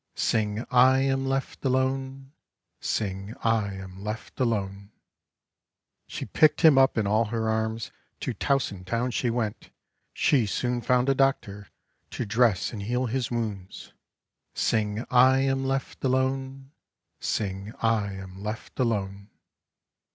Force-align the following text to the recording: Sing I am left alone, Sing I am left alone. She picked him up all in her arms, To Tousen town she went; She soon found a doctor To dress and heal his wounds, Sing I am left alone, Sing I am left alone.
Sing 0.15 0.65
I 0.71 1.01
am 1.01 1.27
left 1.27 1.63
alone, 1.63 2.31
Sing 2.79 3.35
I 3.43 3.73
am 3.75 4.03
left 4.03 4.39
alone. 4.39 4.89
She 6.07 6.25
picked 6.25 6.61
him 6.61 6.75
up 6.75 6.97
all 6.97 7.21
in 7.25 7.29
her 7.29 7.47
arms, 7.47 7.91
To 8.21 8.33
Tousen 8.33 8.83
town 8.83 9.11
she 9.11 9.29
went; 9.29 9.69
She 10.11 10.47
soon 10.47 10.81
found 10.81 11.07
a 11.07 11.13
doctor 11.13 11.67
To 12.17 12.25
dress 12.25 12.73
and 12.73 12.81
heal 12.81 13.05
his 13.05 13.29
wounds, 13.29 13.93
Sing 14.55 15.05
I 15.11 15.41
am 15.41 15.65
left 15.65 16.03
alone, 16.03 16.71
Sing 17.19 17.71
I 17.79 18.11
am 18.13 18.41
left 18.41 18.79
alone. 18.79 19.29